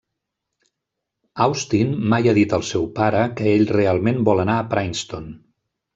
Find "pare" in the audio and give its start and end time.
3.01-3.21